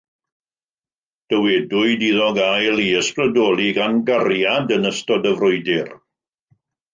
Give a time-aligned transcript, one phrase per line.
[1.33, 5.95] Dywedwyd iddo gael ei ysbrydoli gan gariad yn ystod y frwydr.